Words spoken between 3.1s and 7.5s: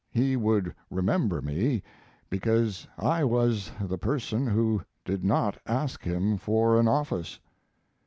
was the person who did not ask him for an office."